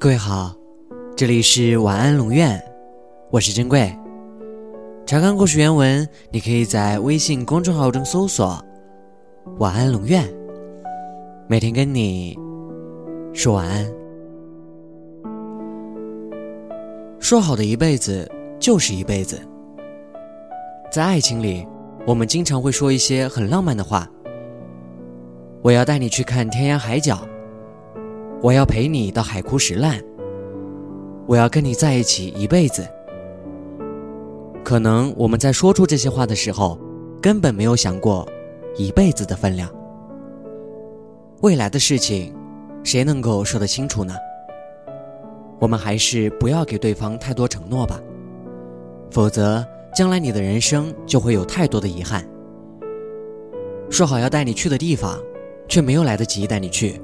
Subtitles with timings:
[0.00, 0.54] 各位好，
[1.16, 2.62] 这里是晚安龙院，
[3.32, 3.92] 我是珍贵。
[5.04, 8.64] 查看故事原文，你可以在微信公众号中搜索
[9.58, 10.24] “晚安龙院”，
[11.50, 12.38] 每天跟你
[13.34, 13.92] 说晚安。
[17.18, 18.30] 说好的一辈子
[18.60, 19.36] 就是一辈子，
[20.92, 21.66] 在爱情里，
[22.06, 24.08] 我们经常会说一些很浪漫的话。
[25.60, 27.18] 我要带你去看天涯海角，
[28.40, 30.00] 我要陪你到海枯石烂，
[31.26, 32.86] 我要跟你在一起一辈子。
[34.62, 36.78] 可能我们在说出这些话的时候，
[37.20, 38.28] 根本没有想过
[38.76, 39.68] 一辈子的分量。
[41.40, 42.32] 未来的事情，
[42.84, 44.14] 谁能够说得清楚呢？
[45.58, 48.00] 我们还是不要给对方太多承诺吧，
[49.10, 52.24] 否则将来你的人生就会有太多的遗憾。
[53.90, 55.18] 说好要带你去的地方。
[55.68, 56.98] 却没有来得及带你去。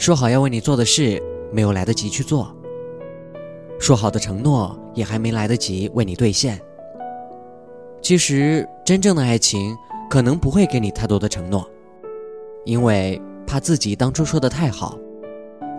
[0.00, 2.46] 说好要为你做的事，没有来得及去做；
[3.78, 6.58] 说好的承诺，也还没来得及为你兑现。
[8.00, 9.76] 其实，真正的爱情
[10.08, 11.68] 可能不会给你太多的承诺，
[12.64, 14.98] 因为怕自己当初说的太好，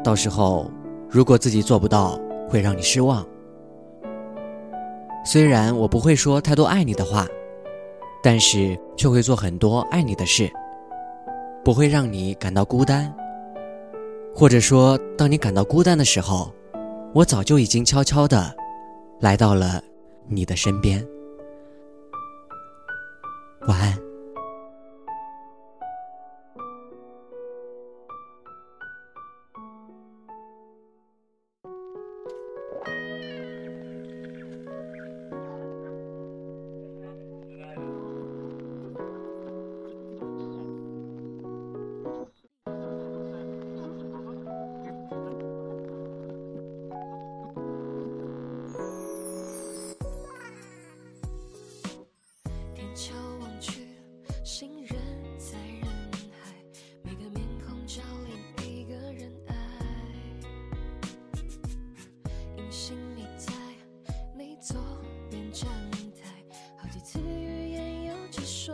[0.04, 0.70] 到时候
[1.10, 2.16] 如果自己做不到，
[2.48, 3.26] 会让你失望。
[5.26, 7.26] 虽然我不会说太多爱你的话，
[8.22, 10.48] 但是却会做很多爱你的事。
[11.64, 13.12] 不会让你感到孤单，
[14.34, 16.54] 或者说，当你感到孤单的时候，
[17.14, 18.54] 我早就已经悄悄地
[19.20, 19.82] 来到了
[20.28, 21.06] 你的身边。
[23.68, 24.11] 晚安。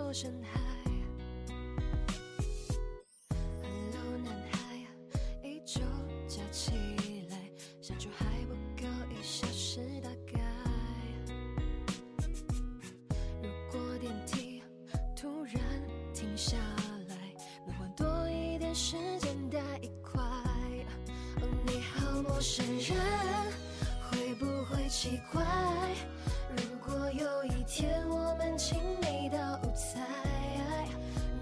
[0.08, 0.62] 止说声嗨。
[3.62, 4.88] Hello 男孩，
[5.44, 5.82] 一周
[6.30, 6.72] 加起
[7.30, 7.38] 来，
[7.82, 10.40] 相处还不够一小时大概。
[13.42, 14.64] 如果电梯
[15.14, 15.56] 突然
[16.14, 16.56] 停下
[17.10, 17.36] 来，
[17.66, 20.22] 能换多一点时间带一块。
[21.42, 22.96] 哦，你好，陌生人，
[24.40, 25.44] 不会奇怪？
[26.56, 30.00] 如果有一天我们亲密到无猜，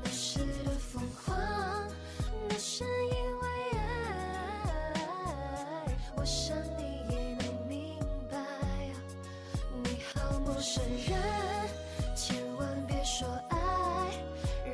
[0.03, 1.37] 那时的疯狂，
[2.47, 3.47] 那是因为
[3.77, 3.79] 爱。
[6.15, 6.83] 我想你
[7.13, 7.99] 也能明
[8.31, 8.37] 白。
[9.83, 11.15] 你好，陌生人。
[12.15, 13.57] 千万别说爱，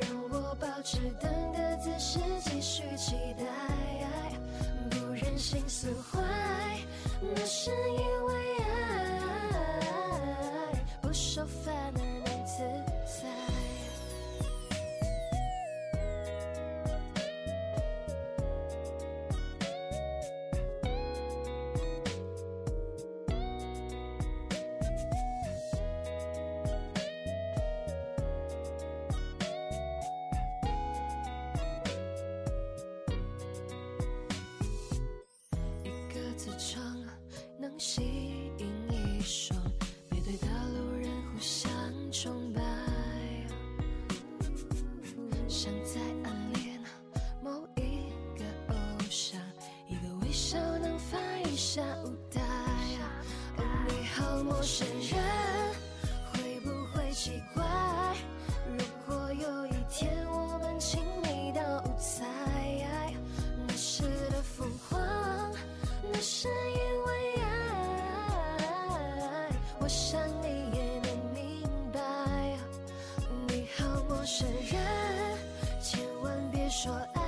[0.00, 3.44] 让我保持等的姿势，继续期待，
[4.90, 6.20] 不忍心损坏，
[7.20, 7.70] 那是
[37.84, 38.00] 吸
[38.58, 39.60] 引一双
[40.08, 41.68] 背对的路人互相
[42.12, 42.62] 崇拜，
[45.48, 46.80] 像在暗恋
[47.42, 48.06] 某一
[48.38, 48.76] 个偶
[49.10, 49.40] 像，
[49.88, 51.20] 一个微笑能翻
[51.52, 52.40] 一下舞台。
[53.56, 55.18] 哦，你好，陌生人，
[56.32, 57.64] 会不会奇怪？
[76.82, 77.22] 说爱，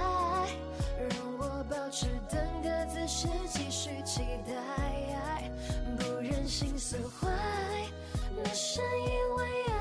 [0.99, 5.49] 让我保持等的姿势，继续期待，
[5.97, 7.29] 不忍心损坏。
[8.37, 9.75] 那是因为爱